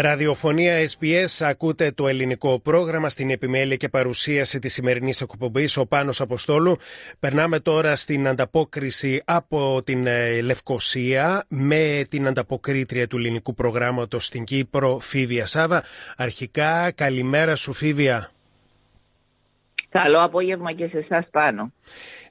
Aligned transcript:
Ραδιοφωνία 0.00 0.88
SBS 0.88 1.46
ακούτε 1.46 1.90
το 1.90 2.08
ελληνικό 2.08 2.60
πρόγραμμα 2.60 3.08
στην 3.08 3.30
επιμέλεια 3.30 3.76
και 3.76 3.88
παρουσίαση 3.88 4.58
της 4.58 4.72
σημερινής 4.72 5.20
εκπομπής 5.20 5.76
ο 5.76 5.86
Πάνος 5.86 6.20
Αποστόλου. 6.20 6.76
Περνάμε 7.18 7.60
τώρα 7.60 7.96
στην 7.96 8.28
ανταπόκριση 8.28 9.22
από 9.24 9.82
την 9.84 10.06
ε, 10.06 10.40
Λευκοσία 10.40 11.44
με 11.48 12.04
την 12.08 12.26
ανταποκρίτρια 12.26 13.06
του 13.06 13.16
ελληνικού 13.16 13.54
προγράμματος 13.54 14.26
στην 14.26 14.44
Κύπρο, 14.44 14.98
Φίβια 14.98 15.46
Σάβα. 15.46 15.82
Αρχικά, 16.16 16.90
καλημέρα 16.90 17.54
σου 17.54 17.72
Φίβια. 17.72 18.30
Καλό 19.90 20.22
απόγευμα 20.24 20.72
και 20.72 20.86
σε 20.86 20.98
εσάς 20.98 21.28
πάνω. 21.30 21.72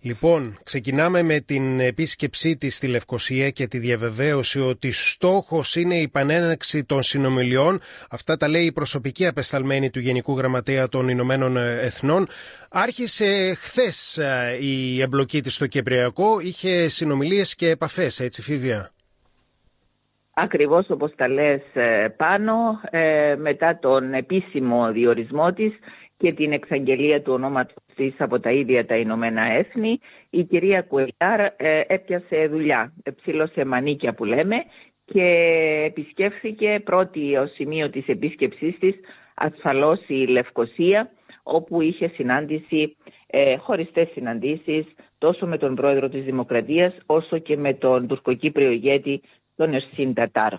Λοιπόν, 0.02 0.58
ξεκινάμε 0.64 1.24
με 1.24 1.40
την 1.40 1.80
επίσκεψή 1.80 2.58
της 2.58 2.76
στη 2.76 2.88
Λευκοσία 2.88 3.50
και 3.50 3.68
τη 3.68 3.78
διαβεβαίωση 3.78 4.60
ότι 4.60 4.92
στόχος 4.92 5.76
είναι 5.76 5.96
η 5.96 6.08
πανέναξη 6.08 6.86
των 6.86 7.02
συνομιλιών. 7.02 7.80
Αυτά 8.10 8.38
τα 8.38 8.48
λέει 8.48 8.66
η 8.66 8.72
προσωπική 8.72 9.28
απεσταλμένη 9.28 9.90
του 9.90 10.00
Γενικού 10.00 10.38
Γραμματέα 10.38 10.88
των 10.88 11.08
Ηνωμένων 11.08 11.58
Εθνών. 11.58 12.28
Άρχισε 12.70 13.54
χθες 13.54 14.18
ε, 14.18 14.58
η 14.62 15.02
εμπλοκή 15.02 15.42
της 15.42 15.54
στο 15.54 15.68
Κυπριακό, 15.68 16.40
είχε 16.40 16.90
συνομιλίες 16.90 17.56
και 17.56 17.70
επαφές, 17.70 18.20
έτσι 18.20 18.42
Φίβια; 18.42 18.92
Ακριβώς 20.42 20.90
όπως 20.90 21.16
τα 21.16 21.28
λες 21.28 21.62
ε, 21.74 22.08
πάνω, 22.18 22.54
ε, 22.90 23.36
μετά 23.38 23.80
τον 23.82 24.14
επίσημο 24.14 24.92
διορισμό 24.92 25.54
της, 25.54 25.74
και 26.20 26.34
την 26.34 26.52
εξαγγελία 26.52 27.22
του 27.22 27.34
ονόματος 27.34 27.84
της 27.96 28.14
από 28.18 28.40
τα 28.40 28.52
ίδια 28.52 28.86
τα 28.86 28.96
Ηνωμένα 28.96 29.42
Έθνη, 29.42 30.00
η 30.30 30.44
κυρία 30.44 30.82
Κουελιάρ 30.82 31.40
ε, 31.58 31.82
έπιασε 31.88 32.48
δουλειά, 32.48 32.94
ψήλωσε 33.16 33.66
μανίκια 33.66 34.14
που 34.14 34.26
λέμε 34.26 34.56
και 35.06 35.24
επισκέφθηκε 35.86 36.82
πρώτη 36.84 37.36
ως 37.36 37.52
σημείο 37.54 37.90
της 37.90 38.08
επίσκεψής 38.08 38.78
της 38.80 38.96
ασφαλώς 39.36 40.00
η 40.08 40.26
Λευκοσία 40.26 41.12
όπου 41.44 41.82
είχε 41.82 42.08
συνάντηση, 42.08 42.96
ε, 43.28 43.58
χωριστές 43.58 44.08
συναντήσεις 44.14 44.86
τόσο 45.18 45.48
με 45.48 45.58
τον 45.58 45.76
πρόεδρο 45.76 46.10
της 46.10 46.24
Δημοκρατίας 46.24 46.94
όσο 47.06 47.38
και 47.38 47.58
με 47.58 47.74
τον 47.74 48.08
τουρκοκύπριο 48.08 48.72
ηγέτη 48.72 49.22
τον 49.56 49.74
Ερσίν 49.74 50.14
Τατάρ. 50.14 50.54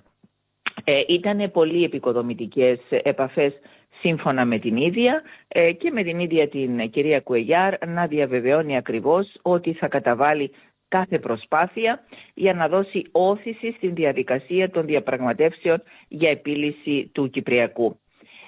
Ε, 0.84 1.00
ήταν 1.08 1.50
πολύ 1.50 1.84
επικοδομητικές 1.84 2.78
επαφές 2.88 3.52
σύμφωνα 4.00 4.44
με 4.44 4.58
την 4.58 4.76
ίδια 4.76 5.22
ε, 5.48 5.72
και 5.72 5.90
με 5.90 6.02
την 6.02 6.18
ίδια 6.18 6.48
την 6.48 6.90
κυρία 6.90 7.20
Κουεγιάρ 7.20 7.86
να 7.86 8.06
διαβεβαιώνει 8.06 8.76
ακριβώς 8.76 9.36
ότι 9.42 9.72
θα 9.72 9.88
καταβάλει 9.88 10.50
κάθε 10.88 11.18
προσπάθεια 11.18 12.00
για 12.34 12.54
να 12.54 12.68
δώσει 12.68 13.02
όθηση 13.10 13.72
στην 13.76 13.94
διαδικασία 13.94 14.70
των 14.70 14.86
διαπραγματεύσεων 14.86 15.82
για 16.08 16.30
επίλυση 16.30 17.10
του 17.14 17.30
Κυπριακού. 17.30 17.98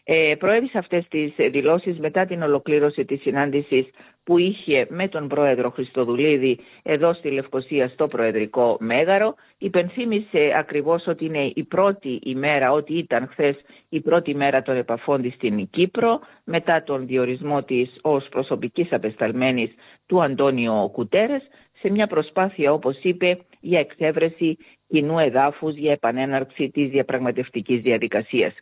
Ε, 0.05 0.35
προέβησε 0.39 0.79
αυτές 0.79 1.09
τις 1.09 1.33
δηλώσεις 1.51 1.99
μετά 1.99 2.25
την 2.27 2.43
ολοκλήρωση 2.43 3.05
της 3.05 3.21
συνάντησης 3.21 3.87
που 4.25 4.39
είχε 4.39 4.87
με 4.91 5.09
τον 5.09 5.29
πρόεδρο 5.29 5.71
Χριστοδουλίδη 5.71 6.59
εδώ 6.83 7.13
στη 7.13 7.31
Λευκοσία 7.31 7.89
στο 7.89 8.07
Προεδρικό 8.07 8.77
Μέγαρο. 8.81 9.35
Υπενθύμησε 9.59 10.53
ακριβώς 10.59 11.07
ότι 11.07 11.25
είναι 11.25 11.53
η 11.55 11.65
πρώτη 11.65 12.21
ημέρα, 12.23 12.73
ότι 12.73 12.99
ήταν 12.99 13.29
χθες 13.31 13.57
η 13.89 14.01
πρώτη 14.01 14.35
μέρα 14.35 14.63
των 14.63 14.77
επαφών 14.77 15.23
της 15.23 15.35
στην 15.35 15.69
Κύπρο 15.71 16.21
μετά 16.45 16.83
τον 16.83 17.07
διορισμό 17.07 17.63
της 17.63 17.91
ως 18.03 18.29
προσωπικής 18.31 18.93
απεσταλμένης 18.93 19.71
του 20.07 20.23
Αντώνιο 20.23 20.91
Κουτέρες 20.93 21.43
σε 21.83 21.91
μια 21.91 22.07
προσπάθεια 22.07 22.73
όπως 22.73 22.99
είπε 23.03 23.39
για 23.61 23.79
εξέβρεση 23.79 24.57
κοινού 24.89 25.19
εδάφους 25.19 25.75
για 25.75 25.93
επανέναρξη 25.93 26.71
της 26.71 26.91
διαπραγματευτικής 26.91 27.81
διαδικασίας. 27.81 28.55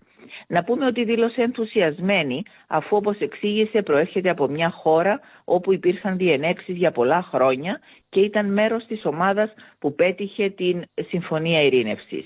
Να 0.49 0.65
πούμε 0.65 0.87
ότι 0.87 1.05
δήλωσε 1.05 1.43
ενθουσιασμένη 1.43 2.43
αφού 2.69 2.97
όπως 2.97 3.19
εξήγησε 3.19 3.83
προέρχεται 3.83 4.31
από 4.31 4.49
μια 4.49 4.71
χώρα 4.71 5.21
όπου 5.45 5.73
υπήρχαν 5.73 6.17
διενέξεις 6.17 6.77
για 6.77 6.91
πολλά 6.91 7.23
χρόνια 7.23 7.81
και 8.09 8.21
ήταν 8.21 8.53
μέρος 8.53 8.87
της 8.87 9.05
ομάδας 9.05 9.55
που 9.79 9.95
πέτυχε 9.95 10.51
την 10.51 10.85
Συμφωνία 11.09 11.63
Ειρήνευσης. 11.63 12.25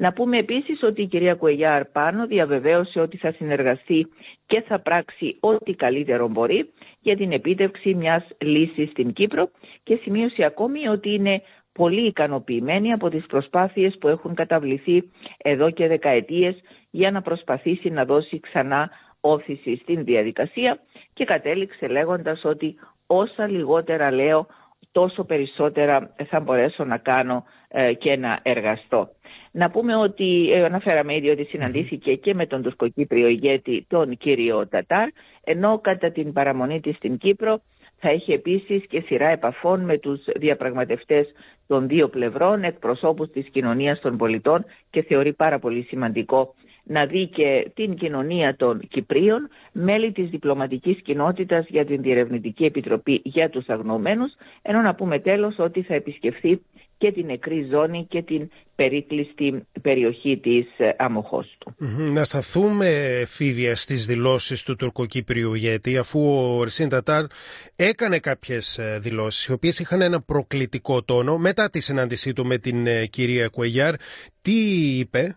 Να 0.00 0.12
πούμε 0.12 0.38
επίσης 0.38 0.82
ότι 0.82 1.02
η 1.02 1.06
κυρία 1.06 1.34
Κουεγιάρ 1.34 1.84
πάνω 1.84 2.26
διαβεβαίωσε 2.26 3.00
ότι 3.00 3.16
θα 3.16 3.32
συνεργαστεί 3.32 4.06
και 4.46 4.60
θα 4.60 4.80
πράξει 4.80 5.36
ό,τι 5.40 5.74
καλύτερο 5.74 6.28
μπορεί 6.28 6.70
για 7.00 7.16
την 7.16 7.32
επίτευξη 7.32 7.94
μιας 7.94 8.24
λύσης 8.40 8.90
στην 8.90 9.12
Κύπρο 9.12 9.50
και 9.82 9.96
σημείωσε 10.02 10.44
ακόμη 10.44 10.88
ότι 10.88 11.14
είναι 11.14 11.42
πολύ 11.72 12.06
ικανοποιημένη 12.06 12.92
από 12.92 13.08
τις 13.08 13.26
προσπάθειες 13.26 13.96
που 14.00 14.08
έχουν 14.08 14.34
καταβληθεί 14.34 15.10
εδώ 15.38 15.70
και 15.70 15.86
δεκαετίες 15.86 16.54
για 16.90 17.10
να 17.10 17.22
προσπαθήσει 17.22 17.90
να 17.90 18.04
δώσει 18.04 18.40
ξανά 18.40 18.90
όθηση 19.20 19.76
στην 19.76 20.04
διαδικασία 20.04 20.78
και 21.12 21.24
κατέληξε 21.24 21.86
λέγοντας 21.86 22.44
ότι 22.44 22.74
όσα 23.06 23.46
λιγότερα 23.48 24.10
λέω 24.10 24.46
τόσο 24.92 25.24
περισσότερα 25.24 26.14
θα 26.28 26.40
μπορέσω 26.40 26.84
να 26.84 26.98
κάνω 26.98 27.44
ε, 27.68 27.92
και 27.94 28.16
να 28.16 28.38
εργαστώ. 28.42 29.08
Να 29.52 29.70
πούμε 29.70 29.96
ότι 29.96 30.50
ε, 30.52 30.64
αναφέραμε 30.64 31.14
ήδη 31.16 31.28
ότι 31.28 31.44
συναντήθηκε 31.44 32.14
και 32.14 32.34
με 32.34 32.46
τον 32.46 32.62
τουρκοκύπριο 32.62 33.26
ηγέτη 33.28 33.86
τον 33.88 34.16
κύριο 34.16 34.68
Τατάρ 34.68 35.08
ενώ 35.44 35.78
κατά 35.78 36.10
την 36.10 36.32
παραμονή 36.32 36.80
της 36.80 36.96
στην 36.96 37.18
Κύπρο 37.18 37.60
θα 38.00 38.08
έχει 38.08 38.32
επίσης 38.32 38.86
και 38.86 39.00
σειρά 39.00 39.28
επαφών 39.28 39.80
με 39.84 39.98
τους 39.98 40.20
διαπραγματευτές 40.36 41.32
των 41.66 41.88
δύο 41.88 42.08
πλευρών, 42.08 42.62
εκπροσώπους 42.62 43.30
της 43.30 43.48
κοινωνίας 43.50 44.00
των 44.00 44.16
πολιτών 44.16 44.64
και 44.90 45.02
θεωρεί 45.02 45.32
πάρα 45.32 45.58
πολύ 45.58 45.82
σημαντικό 45.82 46.54
να 46.84 47.06
δει 47.06 47.26
και 47.26 47.70
την 47.74 47.94
κοινωνία 47.94 48.56
των 48.56 48.80
Κυπρίων, 48.88 49.48
μέλη 49.72 50.12
της 50.12 50.28
διπλωματικής 50.28 51.02
κοινότητας 51.02 51.66
για 51.68 51.84
την 51.84 52.02
Διερευνητική 52.02 52.64
Επιτροπή 52.64 53.20
για 53.24 53.50
τους 53.50 53.68
Αγνοωμένους, 53.68 54.32
ενώ 54.62 54.80
να 54.80 54.94
πούμε 54.94 55.18
τέλος 55.18 55.58
ότι 55.58 55.82
θα 55.82 55.94
επισκεφθεί 55.94 56.60
και 57.00 57.12
την 57.12 57.26
νεκρή 57.26 57.68
ζώνη 57.70 58.06
και 58.08 58.22
την 58.22 58.50
περίκλειστη 58.74 59.66
περιοχή 59.82 60.38
της 60.42 60.66
ε, 60.76 60.94
Αμοχώστου. 60.98 61.74
Να 62.12 62.24
σταθούμε 62.24 62.88
φίδια 63.26 63.76
στις 63.76 64.06
δηλώσεις 64.06 64.62
του 64.62 64.76
τουρκοκύπριου 64.76 65.54
γιατί 65.54 65.96
αφού 65.96 66.20
ο 66.20 66.64
Ρσίν 66.64 66.88
Τατάρ 66.88 67.24
έκανε 67.76 68.18
κάποιες 68.18 68.78
ε, 68.78 68.98
δηλώσεις 68.98 69.46
οι 69.46 69.52
οποίες 69.52 69.78
είχαν 69.78 70.00
ένα 70.00 70.20
προκλητικό 70.22 71.02
τόνο 71.02 71.38
μετά 71.38 71.70
τη 71.70 71.80
συνάντησή 71.80 72.32
του 72.32 72.46
με 72.46 72.58
την 72.58 72.86
ε, 72.86 73.06
κυρία 73.06 73.48
Κουεγιάρ 73.48 73.94
τι 74.40 74.52
είπε; 74.98 75.34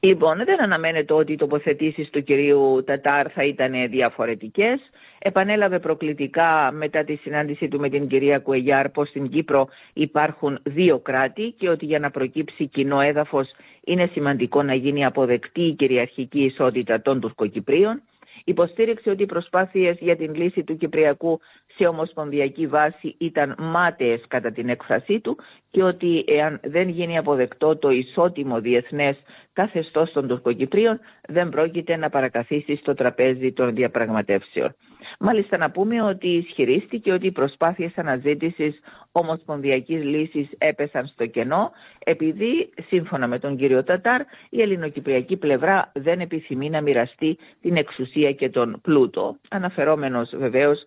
Λοιπόν, 0.00 0.44
δεν 0.44 0.62
αναμένεται 0.62 1.12
ότι 1.12 1.32
οι 1.32 1.36
τοποθετήσεις 1.36 2.10
του 2.10 2.22
κυρίου 2.22 2.84
Τατάρ 2.86 3.26
θα 3.34 3.44
ήταν 3.44 3.72
διαφορετικές. 3.90 4.80
Επανέλαβε 5.18 5.78
προκλητικά 5.78 6.70
μετά 6.72 7.04
τη 7.04 7.14
συνάντησή 7.16 7.68
του 7.68 7.80
με 7.80 7.88
την 7.88 8.08
κυρία 8.08 8.38
Κουεγιάρ 8.38 8.88
πως 8.88 9.08
στην 9.08 9.28
Κύπρο 9.28 9.68
υπάρχουν 9.92 10.58
δύο 10.62 10.98
κράτη 10.98 11.54
και 11.58 11.68
ότι 11.68 11.84
για 11.84 11.98
να 11.98 12.10
προκύψει 12.10 12.66
κοινό 12.66 13.00
έδαφος 13.00 13.48
είναι 13.84 14.06
σημαντικό 14.12 14.62
να 14.62 14.74
γίνει 14.74 15.04
αποδεκτή 15.04 15.62
η 15.62 15.74
κυριαρχική 15.74 16.44
ισότητα 16.44 17.02
των 17.02 17.20
Τουρκοκυπρίων. 17.20 18.02
Υποστήριξε 18.44 19.10
ότι 19.10 19.22
οι 19.22 19.26
προσπάθειες 19.26 19.96
για 20.00 20.16
την 20.16 20.34
λύση 20.34 20.62
του 20.64 20.76
Κυπριακού 20.76 21.40
σε 21.78 21.86
ομοσπονδιακή 21.86 22.66
βάση 22.66 23.14
ήταν 23.18 23.54
μάταιες 23.58 24.24
κατά 24.28 24.52
την 24.52 24.68
έκφρασή 24.68 25.20
του 25.20 25.36
και 25.70 25.82
ότι 25.82 26.24
εάν 26.26 26.60
δεν 26.62 26.88
γίνει 26.88 27.18
αποδεκτό 27.18 27.76
το 27.76 27.90
ισότιμο 27.90 28.60
διεθνές 28.60 29.16
καθεστώς 29.52 30.12
των 30.12 30.28
Τουρκοκυπρίων 30.28 31.00
δεν 31.28 31.48
πρόκειται 31.48 31.96
να 31.96 32.08
παρακαθίσει 32.08 32.76
στο 32.76 32.94
τραπέζι 32.94 33.52
των 33.52 33.74
διαπραγματεύσεων. 33.74 34.74
Μάλιστα 35.20 35.56
να 35.56 35.70
πούμε 35.70 36.02
ότι 36.02 36.28
ισχυρίστηκε 36.28 37.12
ότι 37.12 37.26
οι 37.26 37.32
προσπάθειες 37.32 37.92
αναζήτησης 37.96 38.80
ομοσπονδιακής 39.12 40.04
λύσης 40.04 40.48
έπεσαν 40.58 41.06
στο 41.06 41.26
κενό 41.26 41.70
επειδή 42.04 42.72
σύμφωνα 42.88 43.26
με 43.26 43.38
τον 43.38 43.56
κύριο 43.56 43.84
Τατάρ 43.84 44.20
η 44.50 44.60
ελληνοκυπριακή 44.60 45.36
πλευρά 45.36 45.90
δεν 45.94 46.20
επιθυμεί 46.20 46.70
να 46.70 46.80
μοιραστεί 46.80 47.38
την 47.60 47.76
εξουσία 47.76 48.32
και 48.32 48.48
τον 48.48 48.80
πλούτο. 48.82 49.36
Αναφερόμενος 49.48 50.30
βεβαίως 50.36 50.78
ε, 50.80 50.86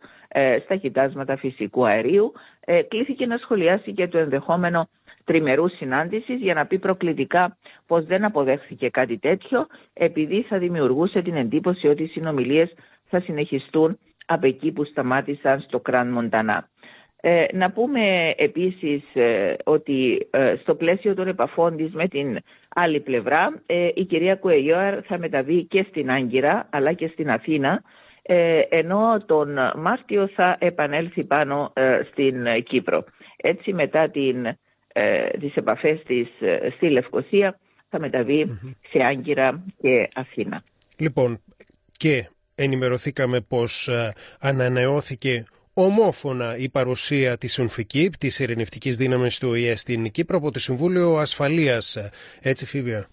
στα 0.63 0.75
κοιτάσματα 0.75 1.37
φυσικού 1.37 1.85
αερίου 1.87 2.31
ε, 2.65 2.81
κλήθηκε 2.81 3.25
να 3.25 3.37
σχολιάσει 3.37 3.93
και 3.93 4.07
το 4.07 4.17
ενδεχόμενο 4.17 4.89
τριμερούς 5.23 5.75
συνάντησης 5.75 6.39
για 6.41 6.53
να 6.53 6.65
πει 6.65 6.79
προκλητικά 6.79 7.57
πως 7.87 8.05
δεν 8.05 8.25
αποδέχθηκε 8.25 8.89
κάτι 8.89 9.17
τέτοιο 9.17 9.67
επειδή 9.93 10.41
θα 10.41 10.57
δημιουργούσε 10.57 11.21
την 11.21 11.35
εντύπωση 11.35 11.87
ότι 11.87 12.03
οι 12.03 12.07
συνομιλίες 12.07 12.73
θα 13.09 13.19
συνεχιστούν 13.19 13.97
από 14.25 14.47
εκεί 14.47 14.71
που 14.71 14.83
σταμάτησαν 14.83 15.59
στο 15.59 15.79
Κραν 15.79 16.11
Μοντανά. 16.11 16.67
Ε, 17.23 17.45
να 17.53 17.71
πούμε 17.71 18.33
επίσης 18.37 19.03
ε, 19.13 19.55
ότι 19.63 20.27
ε, 20.31 20.55
στο 20.61 20.75
πλαίσιο 20.75 21.13
των 21.13 21.27
επαφών 21.27 21.77
της 21.77 21.91
με 21.93 22.07
την 22.07 22.39
άλλη 22.75 22.99
πλευρά 22.99 23.61
η 23.93 24.03
κυρία 24.05 24.35
Κουεγιόαρ 24.35 24.99
θα 25.05 25.17
μεταβεί 25.17 25.63
και 25.63 25.85
στην 25.89 26.11
Άγκυρα 26.11 26.67
αλλά 26.71 26.93
και 26.93 27.07
στην 27.07 27.29
Αθήνα 27.31 27.81
ενώ 28.69 29.23
τον 29.25 29.57
Μάρτιο 29.75 30.29
θα 30.35 30.57
επανέλθει 30.59 31.23
πάνω 31.23 31.73
στην 32.11 32.63
Κύπρο. 32.63 33.03
Έτσι 33.37 33.73
μετά 33.73 34.09
την, 34.09 34.57
τις 35.39 35.55
επαφές 35.55 36.03
της 36.03 36.27
στη 36.75 36.89
Λευκοσία 36.89 37.59
θα 37.89 37.99
μεταβει 37.99 38.59
σε 38.89 39.03
Άγκυρα 39.03 39.63
και 39.81 40.09
Αθήνα. 40.13 40.63
Λοιπόν, 40.97 41.41
και 41.97 42.29
ενημερωθήκαμε 42.55 43.41
πως 43.41 43.87
ε, 43.87 44.13
ανανεώθηκε 44.39 45.45
ομόφωνα 45.73 46.57
η 46.57 46.69
παρουσία 46.69 47.37
της 47.37 47.59
UNFICIP, 47.61 48.09
της 48.19 48.39
ειρηνευτικής 48.39 48.97
δύναμης 48.97 49.37
του 49.37 49.49
ΟΗΕ 49.49 49.75
στην 49.75 50.11
Κύπρο 50.11 50.37
από 50.37 50.51
το 50.51 50.59
Συμβούλιο 50.59 51.15
Ασφαλείας. 51.15 52.11
Έτσι 52.41 52.65
Φίβια; 52.65 53.07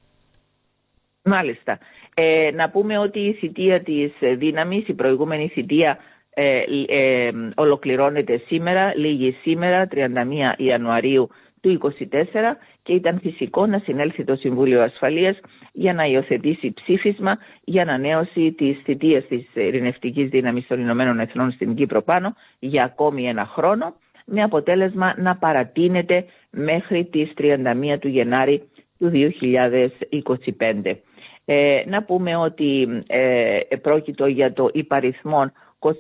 Μάλιστα. 1.29 1.79
Ε, 2.15 2.51
να 2.55 2.71
πούμε 2.71 2.99
ότι 2.99 3.19
η 3.21 3.33
θητεία 3.33 3.83
της 3.83 4.13
δύναμης, 4.37 4.89
η 4.89 4.95
προηγούμενη 4.95 5.49
θητεία 5.49 5.99
ε, 6.35 6.63
ε, 6.89 7.31
ολοκληρώνεται 7.55 8.41
σήμερα, 8.47 8.93
λίγη 8.97 9.37
σήμερα, 9.43 9.89
31 9.95 10.07
Ιανουαρίου 10.57 11.29
του 11.61 11.79
2024 11.83 12.15
και 12.83 12.93
ήταν 12.93 13.19
φυσικό 13.21 13.67
να 13.67 13.79
συνέλθει 13.79 14.25
το 14.25 14.35
Συμβούλιο 14.37 14.83
Ασφαλείας 14.83 15.39
για 15.73 15.95
να 15.95 16.05
υιοθετήσει 16.05 16.73
ψήφισμα 16.73 17.39
για 17.65 17.83
ανανέωση 17.83 18.53
της 18.53 18.79
θητείας 18.85 19.27
της 19.27 19.47
ειρηνευτικής 19.55 20.29
δύναμης 20.29 20.67
των 20.67 20.81
Ηνωμένων 20.81 21.21
Εθνών 21.21 21.51
στην 21.51 21.75
Κύπρο 21.75 22.03
πάνω 22.03 22.35
για 22.59 22.85
ακόμη 22.85 23.29
ένα 23.29 23.47
χρόνο 23.47 23.95
με 24.25 24.43
αποτέλεσμα 24.43 25.15
να 25.17 25.37
παρατείνεται 25.37 26.25
μέχρι 26.51 27.05
τις 27.05 27.33
31 27.39 27.99
του 28.01 28.09
Γενάρη 28.09 28.63
του 28.99 29.11
2025. 29.11 30.97
Ε, 31.51 31.83
να 31.87 32.03
πούμε 32.03 32.37
ότι 32.37 33.03
ε, 33.07 33.59
πρόκειτο 33.83 34.27
για 34.27 34.53
το 34.53 34.71
υπαριθμόν 34.73 35.53
26-23 35.79 35.93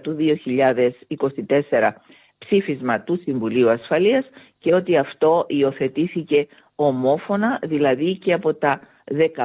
του 0.00 0.16
2024 1.78 1.90
ψήφισμα 2.38 3.00
του 3.00 3.20
Συμβουλίου 3.22 3.70
Ασφαλείας 3.70 4.24
και 4.58 4.74
ότι 4.74 4.96
αυτό 4.96 5.44
υιοθετήθηκε 5.48 6.46
ομόφωνα, 6.74 7.58
δηλαδή 7.62 8.16
και 8.16 8.32
από 8.32 8.54
τα 8.54 8.80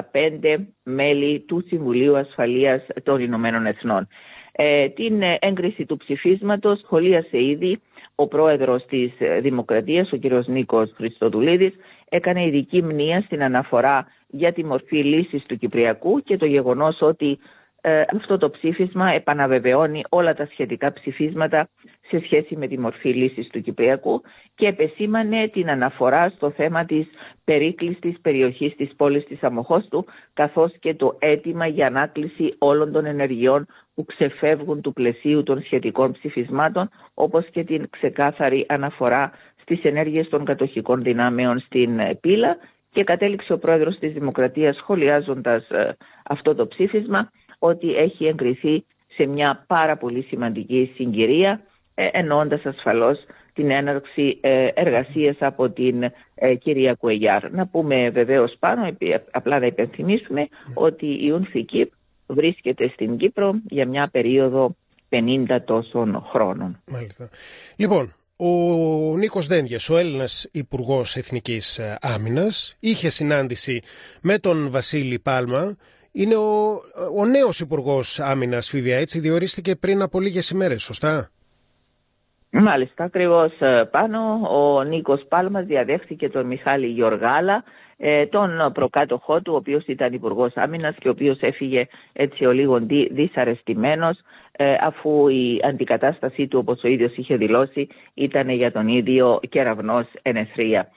15 0.01 0.55
μέλη 0.83 1.39
του 1.39 1.63
Συμβουλίου 1.67 2.17
Ασφαλείας 2.17 2.81
των 3.03 3.19
Ηνωμένων 3.19 3.65
Εθνών. 3.65 4.07
Ε, 4.51 4.89
την 4.89 5.21
έγκριση 5.39 5.85
του 5.85 5.97
ψηφίσματος 5.97 6.79
σχολίασε 6.79 7.43
ήδη 7.43 7.79
ο 8.15 8.27
πρόεδρος 8.27 8.85
της 8.85 9.11
Δημοκρατίας, 9.41 10.11
ο 10.11 10.17
κ. 10.17 10.47
Νίκος 10.47 10.91
Χριστοδουλίδης, 10.95 11.73
έκανε 12.09 12.45
ειδική 12.45 12.83
μνήμα 12.83 13.21
στην 13.21 13.43
αναφορά 13.43 14.07
για 14.27 14.53
τη 14.53 14.65
μορφή 14.65 15.03
λύσης 15.03 15.43
του 15.45 15.57
Κυπριακού 15.57 16.19
και 16.23 16.37
το 16.37 16.45
γεγονός 16.45 17.01
ότι 17.01 17.39
ε, 17.81 18.03
αυτό 18.15 18.37
το 18.37 18.49
ψήφισμα 18.49 19.11
επαναβεβαιώνει 19.11 20.03
όλα 20.09 20.33
τα 20.33 20.47
σχετικά 20.51 20.93
ψηφίσματα 20.93 21.69
σε 22.09 22.19
σχέση 22.23 22.55
με 22.55 22.67
τη 22.67 22.79
μορφή 22.79 23.09
λύσης 23.09 23.47
του 23.47 23.61
Κυπριακού 23.61 24.21
και 24.55 24.67
επεσήμανε 24.67 25.47
την 25.47 25.69
αναφορά 25.69 26.29
στο 26.29 26.51
θέμα 26.51 26.85
της 26.85 27.07
περίκλειστης 27.43 28.19
περιοχής 28.21 28.75
της 28.75 28.95
πόλης 28.95 29.25
της 29.25 29.43
Αμοχώστου 29.43 30.05
καθώς 30.33 30.71
και 30.79 30.93
το 30.93 31.15
αίτημα 31.19 31.67
για 31.67 31.87
ανάκληση 31.87 32.55
όλων 32.57 32.91
των 32.91 33.05
ενεργειών 33.05 33.65
που 33.95 34.05
ξεφεύγουν 34.05 34.81
του 34.81 34.93
πλαισίου 34.93 35.43
των 35.43 35.61
σχετικών 35.61 36.11
ψηφισμάτων 36.11 36.89
όπως 37.13 37.45
και 37.51 37.63
την 37.63 37.89
ξεκάθαρη 37.89 38.65
αναφορά 38.69 39.31
στις 39.61 39.83
ενέργειες 39.83 40.29
των 40.29 40.45
κατοχικών 40.45 41.01
δυνάμεων 41.01 41.59
στην 41.59 41.99
Πύλα 42.21 42.57
και 42.97 43.03
κατέληξε 43.03 43.53
ο 43.53 43.57
πρόεδρος 43.57 43.97
της 43.99 44.13
Δημοκρατίας 44.13 44.75
σχολιάζοντας 44.75 45.69
ε, 45.69 45.97
αυτό 46.23 46.55
το 46.55 46.67
ψήφισμα 46.67 47.31
ότι 47.59 47.95
έχει 47.95 48.25
εγκριθεί 48.25 48.85
σε 49.15 49.25
μια 49.25 49.63
πάρα 49.67 49.97
πολύ 49.97 50.21
σημαντική 50.21 50.91
συγκυρία 50.95 51.61
ε, 51.95 52.07
εννοώντας 52.11 52.65
ασφαλώς 52.65 53.17
την 53.53 53.71
έναρξη 53.71 54.37
ε, 54.41 54.67
εργασίας 54.73 55.35
από 55.39 55.69
την 55.69 56.03
ε, 56.35 56.55
κυρία 56.55 56.93
Κουεγιάρ. 56.93 57.51
Να 57.51 57.67
πούμε 57.67 58.09
βεβαίως 58.09 58.55
πάνω, 58.59 58.97
απλά 59.31 59.59
να 59.59 59.65
υπενθυμίσουμε 59.65 60.47
ότι 60.73 61.05
η 61.05 61.33
UNFICIP 61.39 61.85
βρίσκεται 62.27 62.87
στην 62.93 63.17
Κύπρο 63.17 63.53
για 63.69 63.87
μια 63.87 64.09
περίοδο 64.11 64.75
50 65.09 65.57
τόσων 65.65 66.23
χρόνων. 66.31 66.81
Μάλιστα. 66.91 67.29
Λοιπόν, 67.75 68.13
ο 68.37 69.17
Νίκος 69.17 69.47
Δένδιας, 69.47 69.89
ο 69.89 69.97
Έλληνας 69.97 70.49
Υπουργός 70.51 71.15
Εθνικής 71.15 71.79
Άμυνας, 72.01 72.75
είχε 72.79 73.09
συνάντηση 73.09 73.81
με 74.21 74.37
τον 74.37 74.69
Βασίλη 74.71 75.19
Πάλμα 75.19 75.75
είναι 76.11 76.35
ο, 76.35 76.71
ο 77.17 77.25
νέος 77.25 77.59
Υπουργός 77.59 78.19
Άμυνας, 78.19 78.69
Φίβια, 78.69 78.97
έτσι 78.97 79.19
διορίστηκε 79.19 79.75
πριν 79.75 80.01
από 80.01 80.19
λίγες 80.19 80.49
ημέρες, 80.49 80.81
σωστά; 80.81 81.31
Μάλιστα, 82.51 83.03
ακριβώς 83.03 83.51
ε, 83.59 83.87
πάνω. 83.91 84.19
Ο 84.49 84.83
Νίκος 84.83 85.25
Πάλμας 85.27 85.65
διαδέχθηκε 85.65 86.29
τον 86.29 86.45
Μιχάλη 86.45 86.87
Γιοργάλα, 86.87 87.63
ε, 87.97 88.25
τον 88.25 88.71
προκάτοχό 88.73 89.41
του, 89.41 89.53
ο 89.53 89.55
οποίος 89.55 89.85
ήταν 89.85 90.13
Υπουργός 90.13 90.51
Άμυνας 90.55 90.95
και 90.99 91.07
ο 91.07 91.11
οποίος 91.11 91.37
έφυγε 91.41 91.87
έτσι 92.13 92.45
ο 92.45 92.51
λίγο 92.51 92.79
δυσαρεστημένος 93.11 94.17
ε, 94.17 94.23
αφού 94.81 95.27
η 95.27 95.59
αντικατάστασή 95.63 96.47
του, 96.47 96.59
όπως 96.59 96.83
ο 96.83 96.87
ίδιος 96.87 97.15
είχε 97.17 97.35
δηλώσει, 97.35 97.87
ήταν 98.13 98.49
για 98.49 98.71
τον 98.71 98.87
ίδιο 98.87 99.39
κεραυνός 99.49 100.05
ενεθρία. 100.21 100.87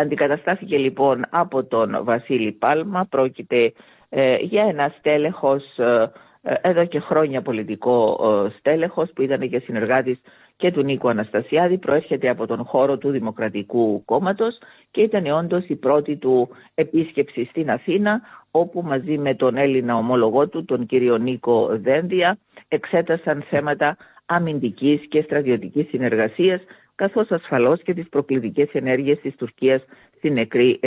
Αντικαταστάθηκε 0.00 0.76
λοιπόν 0.76 1.24
από 1.30 1.64
τον 1.64 2.04
Βασίλη 2.04 2.52
Πάλμα, 2.52 3.06
πρόκειται 3.10 3.72
ε, 4.08 4.36
για 4.36 4.62
ένα 4.62 4.94
στέλεχος, 4.98 5.78
ε, 5.78 5.84
ε, 5.84 6.10
εδώ 6.42 6.84
και 6.84 7.00
χρόνια 7.00 7.42
πολιτικό 7.42 8.18
στέλεχος 8.58 9.10
που 9.14 9.22
ήταν 9.22 9.48
και 9.48 9.58
συνεργάτης 9.58 10.20
και 10.58 10.72
του 10.72 10.82
Νίκου 10.82 11.08
Αναστασιάδη, 11.08 11.78
προέρχεται 11.78 12.28
από 12.28 12.46
τον 12.46 12.64
χώρο 12.64 12.98
του 12.98 13.10
Δημοκρατικού 13.10 14.04
Κόμματος 14.04 14.58
και 14.90 15.00
ήταν 15.00 15.26
όντως 15.26 15.64
η 15.68 15.76
πρώτη 15.76 16.16
του 16.16 16.48
επίσκεψη 16.74 17.44
στην 17.44 17.70
Αθήνα, 17.70 18.20
όπου 18.50 18.82
μαζί 18.82 19.18
με 19.18 19.34
τον 19.34 19.56
Έλληνα 19.56 19.96
ομολογό 19.96 20.48
του, 20.48 20.64
τον 20.64 20.86
κύριο 20.86 21.16
Νίκο 21.16 21.68
Δένδια, 21.70 22.38
εξέτασαν 22.68 23.42
θέματα 23.50 23.96
αμυντικής 24.26 25.00
και 25.08 25.22
στρατιωτικής 25.22 25.88
συνεργασίας, 25.88 26.60
καθώς 26.94 27.30
ασφαλώς 27.30 27.82
και 27.82 27.94
τις 27.94 28.08
προκλητικές 28.08 28.68
ενέργειες 28.72 29.20
της 29.20 29.36
Τουρκίας 29.36 29.82
στην 30.16 30.32
νεκρή 30.32 30.80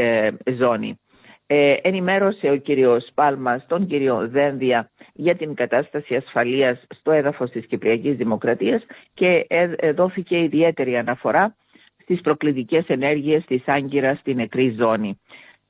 ζώνη. 0.58 1.00
Ε, 1.48 1.76
ενημέρωσε 1.82 2.50
ο 2.50 2.56
κύριος 2.56 3.08
Πάλμας 3.14 3.66
τον 3.68 3.88
κύριο 3.88 4.28
Δένδια 4.28 4.90
για 5.14 5.36
την 5.36 5.54
κατάσταση 5.54 6.16
ασφαλείας 6.16 6.84
στο 6.90 7.12
έδαφος 7.12 7.50
της 7.50 7.66
Κυπριακής 7.66 8.16
Δημοκρατίας 8.16 8.86
και 9.14 9.46
ε, 9.48 9.92
δόθηκε 9.92 10.44
ιδιαίτερη 10.44 10.98
αναφορά 10.98 11.56
στις 12.02 12.22
προκλητικές 12.22 12.88
ενέργειες 12.88 13.46
της 13.46 13.62
Άγκυρας 13.66 14.20
στην 14.20 14.36
νεκρή 14.36 14.76
ζώνη. 14.80 15.20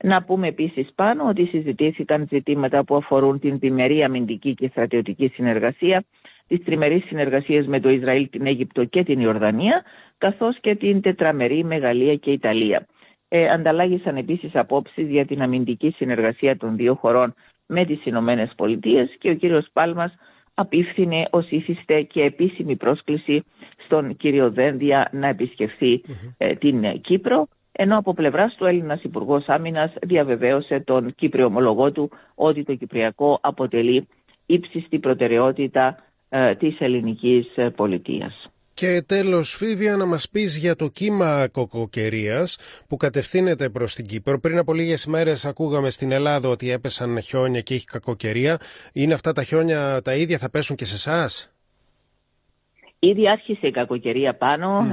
Να 0.04 0.22
πούμε 0.22 0.48
επίσης 0.48 0.92
πάνω 0.94 1.28
ότι 1.28 1.46
συζητήθηκαν 1.46 2.26
ζητήματα 2.30 2.84
που 2.84 2.96
αφορούν 2.96 3.38
την 3.38 3.58
διμερή 3.58 4.04
αμυντική 4.04 4.54
και 4.54 4.68
στρατιωτική 4.68 5.28
συνεργασία, 5.28 6.04
τις 6.46 6.64
τριμερείς 6.64 7.04
συνεργασίες 7.04 7.66
με 7.66 7.80
το 7.80 7.90
Ισραήλ, 7.90 8.28
την 8.30 8.46
Αίγυπτο 8.46 8.84
και 8.84 9.04
την 9.04 9.20
Ιορδανία, 9.20 9.82
καθώς 10.18 10.60
και 10.60 10.74
την 10.74 11.00
τετραμερή 11.00 11.64
Μεγαλία 11.64 12.16
και 12.16 12.30
Ιταλία. 12.30 12.86
Ε, 13.28 13.50
ανταλλάγησαν 13.50 14.16
επίσης 14.16 14.54
απόψεις 14.54 15.08
για 15.08 15.26
την 15.26 15.42
αμυντική 15.42 15.90
συνεργασία 15.90 16.56
των 16.56 16.76
δύο 16.76 16.94
χωρών 16.94 17.34
με 17.66 17.84
τις 17.84 18.04
Ηνωμένες 18.06 18.52
Πολιτείες 18.56 19.16
και 19.18 19.30
ο 19.30 19.34
κύριος 19.34 19.66
Πάλμας 19.72 20.14
απίφθινε 20.54 21.26
ως 21.30 21.50
ήθιστε 21.50 22.02
και 22.02 22.22
επίσημη 22.22 22.76
πρόσκληση 22.76 23.44
στον 23.84 24.16
κύριο 24.16 24.50
Δένδια 24.50 25.08
να 25.12 25.26
επισκεφθει 25.26 26.02
ε, 26.38 26.54
την 26.54 27.00
Κύπρο 27.00 27.48
ενώ 27.72 27.98
από 27.98 28.12
πλευράς 28.12 28.54
του 28.54 28.64
Έλληνας 28.64 29.02
Υπουργός 29.02 29.48
Άμυνας 29.48 29.92
διαβεβαίωσε 30.02 30.80
τον 30.80 31.14
Κύπριο 31.14 31.46
ομολογό 31.46 31.92
του 31.92 32.10
ότι 32.34 32.64
το 32.64 32.74
Κυπριακό 32.74 33.38
αποτελεί 33.42 34.08
ύψιστη 34.46 34.98
προτεραιότητα 34.98 35.96
ε, 36.28 36.54
της 36.54 36.80
ελληνικής 36.80 37.46
πολιτείας. 37.76 38.51
Και 38.74 39.02
τέλος 39.06 39.54
Φίβια 39.54 39.96
να 39.96 40.06
μας 40.06 40.28
πεις 40.28 40.56
για 40.56 40.76
το 40.76 40.88
κύμα 40.88 41.48
κοκοκαιρίας 41.52 42.58
που 42.88 42.96
κατευθύνεται 42.96 43.68
προς 43.68 43.94
την 43.94 44.06
Κύπρο. 44.06 44.40
Πριν 44.40 44.58
από 44.58 44.74
λίγες 44.74 45.06
μέρες 45.06 45.44
ακούγαμε 45.44 45.90
στην 45.90 46.12
Ελλάδα 46.12 46.48
ότι 46.48 46.70
έπεσαν 46.70 47.20
χιόνια 47.20 47.60
και 47.60 47.74
έχει 47.74 47.84
κακοκαιρία. 47.84 48.58
Είναι 48.92 49.14
αυτά 49.14 49.32
τα 49.32 49.42
χιόνια 49.42 50.00
τα 50.02 50.14
ίδια 50.14 50.38
θα 50.38 50.50
πέσουν 50.50 50.76
και 50.76 50.84
σε 50.84 50.94
εσάς; 50.94 51.52
Ήδη 52.98 53.28
άρχισε 53.28 53.66
η 53.66 53.70
κακοκαιρία 53.70 54.38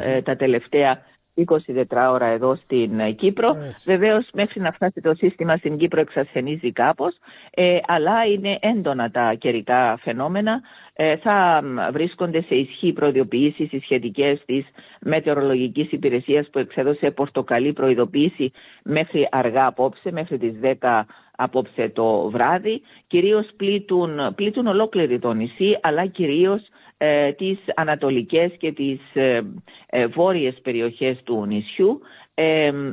ε, 0.01 0.21
τα 0.21 0.35
τελευταία 0.35 1.05
24 1.47 2.09
ώρα 2.11 2.25
εδώ 2.25 2.55
στην 2.55 2.99
ε, 2.99 3.11
Κύπρο. 3.11 3.57
Βεβαίως, 3.85 4.27
μέχρι 4.33 4.61
να 4.61 4.71
φτάσει 4.71 5.01
το 5.01 5.13
σύστημα 5.13 5.57
στην 5.57 5.77
Κύπρο 5.77 5.99
εξασθενίζει 5.99 6.71
κάπως, 6.71 7.15
ε, 7.51 7.77
αλλά 7.87 8.25
είναι 8.25 8.57
έντονα 8.61 9.11
τα 9.11 9.33
καιρικά 9.33 9.97
φαινόμενα. 10.01 10.61
Ε, 10.93 11.17
θα 11.17 11.61
βρίσκονται 11.91 12.41
σε 12.41 12.55
ισχύ 12.55 12.93
προειδοποιήσεις 12.93 13.71
οι 13.71 13.79
σχετικές 13.79 14.41
της 14.45 14.65
μετεωρολογικής 15.01 15.91
υπηρεσίας 15.91 16.49
που 16.49 16.59
εξέδωσε 16.59 17.11
πορτοκαλί 17.11 17.73
προειδοποίηση 17.73 18.51
μέχρι 18.83 19.27
αργά 19.31 19.65
απόψε, 19.65 20.11
μέχρι 20.11 20.37
τις 20.37 20.53
10 20.81 21.05
απόψε 21.35 21.89
το 21.89 22.29
βράδυ. 22.29 22.81
Κυρίως 23.07 23.47
πλήττουν, 23.57 24.33
πλήττουν 24.35 24.67
ολόκληρη 24.67 25.19
το 25.19 25.33
νησί, 25.33 25.79
αλλά 25.81 26.05
κυρίως 26.05 26.61
ε, 26.61 26.88
τις 27.37 27.57
ανατολικές 27.75 28.51
και 28.57 28.71
τις 28.71 28.99
ε, 29.13 29.41
ε, 29.89 30.05
βόρειες 30.07 30.59
περιοχές 30.63 31.17
του 31.23 31.45
νησιού 31.45 32.01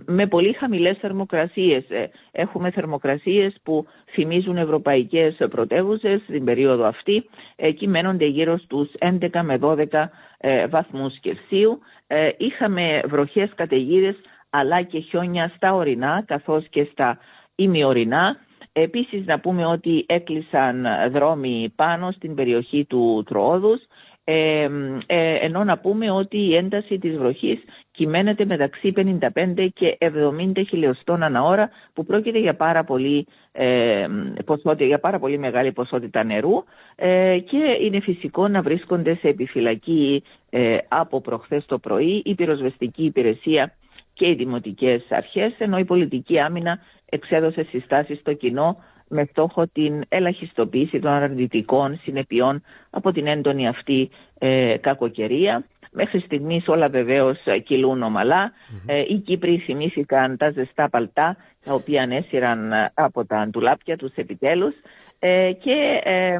με 0.07 0.27
πολύ 0.27 0.53
χαμηλές 0.53 0.99
θερμοκρασίες. 0.99 1.85
Έχουμε 2.33 2.71
θερμοκρασίες 2.71 3.57
που 3.63 3.87
θυμίζουν 4.13 4.57
ευρωπαϊκές 4.57 5.37
πρωτεύουσες 5.51 6.21
στην 6.23 6.45
περίοδο 6.45 6.85
αυτή. 6.85 7.25
Κυμαίνονται 7.77 8.25
γύρω 8.27 8.59
στους 8.59 8.91
11 8.99 9.41
με 9.43 9.59
12 9.63 10.11
βαθμούς 10.71 11.19
Κελσίου. 11.21 11.79
Είχαμε 12.37 13.01
βροχές 13.07 13.51
καταιγίδες 13.55 14.17
αλλά 14.51 14.83
και 14.83 14.99
χιόνια 15.01 15.53
στα 15.57 15.75
ορεινά 15.75 16.23
καθώς 16.27 16.69
και 16.71 16.89
στα 16.93 17.19
ημιορεινά. 17.55 18.37
Επίσης 18.73 19.27
να 19.27 19.41
πούμε 19.41 19.67
ότι 19.67 20.05
έκλεισαν 20.09 20.87
δρόμοι 21.11 21.73
πάνω 21.77 22.11
στην 22.11 22.35
περιοχή 22.35 22.85
του 22.85 23.23
Τροόδους 23.27 23.81
ε, 24.29 24.69
ενώ 25.41 25.65
να 25.65 25.79
πούμε 25.79 26.11
ότι 26.11 26.39
η 26.39 26.57
ένταση 26.57 26.99
της 26.99 27.17
βροχής 27.17 27.59
κυμαίνεται 27.93 28.45
μεταξύ 28.45 28.93
55 28.97 29.69
και 29.75 29.97
70 30.01 30.63
χιλιοστών 30.69 31.23
ανά 31.23 31.43
ώρα 31.43 31.71
που 31.93 32.05
πρόκειται 32.05 32.39
για 32.39 32.55
πάρα 32.55 32.85
πολύ, 32.85 33.27
ε, 33.53 34.07
για 34.79 34.99
πάρα 34.99 35.19
πολύ 35.19 35.39
μεγάλη 35.39 35.73
ποσότητα 35.73 36.25
νερού 36.25 36.65
ε, 36.97 37.39
και 37.39 37.77
είναι 37.81 38.01
φυσικό 38.01 38.49
να 38.49 38.63
βρίσκονται 38.63 39.15
σε 39.15 39.29
επιφυλακή 39.29 40.23
ε, 40.51 40.77
από 40.89 41.21
προχθές 41.21 41.67
το 41.67 41.79
πρωί 41.79 42.23
η 42.25 42.35
πυροσβεστική 42.35 43.05
υπηρεσία 43.05 43.73
και 44.15 44.29
οι 44.29 44.35
δημοτικές 44.35 45.03
αρχές 45.11 45.53
ενώ 45.59 45.79
η 45.79 45.85
πολιτική 45.85 46.39
άμυνα 46.41 46.79
εξέδωσε 47.11 47.63
συστάσεις 47.63 48.19
στο 48.19 48.33
κοινό 48.33 48.77
με 49.09 49.25
στόχο 49.31 49.67
την 49.67 50.03
ελαχιστοποίηση 50.09 50.99
των 50.99 51.11
αρνητικών 51.11 51.99
συνεπειών 52.03 52.63
από 52.91 53.13
την 53.13 53.27
έντονη 53.27 53.69
αυτή 53.69 54.11
ε, 54.39 54.77
κακοκαιρία. 54.81 55.65
Μέχρι 55.93 56.21
στιγμής 56.21 56.69
όλα 56.69 56.89
βεβαίως 56.89 57.39
κυλούν 57.65 58.03
Ε, 58.87 59.01
οι 59.09 59.19
Κύπροι 59.19 59.59
θυμήθηκαν 59.59 60.37
τα 60.37 60.51
ζεστά 60.51 60.89
παλτά 60.89 61.37
τα 61.67 61.75
οποία 61.75 62.03
ανέσυραν 62.03 62.73
ε, 62.73 62.91
από 62.95 63.27
τα 63.27 63.39
αντουλάπια 63.39 63.97
τους 63.97 64.15
επιτέλους 64.15 64.75
ε, 65.19 65.53
και 65.53 66.01
ε, 66.03 66.39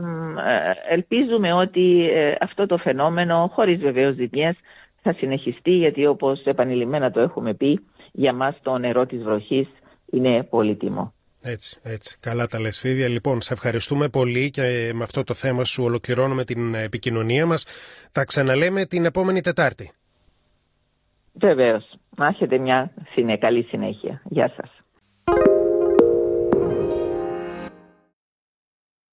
ελπίζουμε 0.89 1.53
ότι 1.53 2.09
αυτό 2.41 2.67
το 2.67 2.77
φαινόμενο 2.77 3.51
χωρίς 3.53 3.79
βεβαίως 3.79 4.15
ζημιές 4.15 4.57
θα 5.03 5.13
συνεχιστεί 5.13 5.71
γιατί 5.71 6.07
όπως 6.07 6.45
επανειλημμένα 6.45 7.11
το 7.11 7.21
έχουμε 7.21 7.55
πει 7.55 7.81
για 8.13 8.33
μας 8.33 8.57
το 8.63 8.79
νερό 8.79 9.07
της 9.07 9.23
βροχής 9.23 9.69
είναι 10.11 10.43
πολύτιμο. 10.43 11.13
Έτσι, 11.49 11.81
έτσι. 11.83 12.19
Καλά 12.21 12.47
τα 12.47 12.61
λες 12.61 12.79
Φίβια. 12.79 13.09
Λοιπόν, 13.09 13.41
σε 13.41 13.53
ευχαριστούμε 13.53 14.09
πολύ 14.09 14.51
και 14.51 14.91
με 14.95 15.03
αυτό 15.03 15.23
το 15.25 15.35
θέμα 15.35 15.65
σου 15.65 15.83
ολοκληρώνουμε 15.85 16.45
την 16.45 16.75
επικοινωνία 16.75 17.47
μας. 17.47 17.65
Θα 18.11 18.25
ξαναλέμε 18.25 18.87
την 18.87 19.05
επόμενη 19.05 19.41
Τετάρτη. 19.41 19.91
Βεβαίως. 21.33 21.85
Να 22.17 22.27
έχετε 22.27 22.59
μια 22.59 22.93
καλή 23.41 23.63
συνέχεια. 23.63 24.23
Γεια 24.25 24.53
σας. 24.57 24.76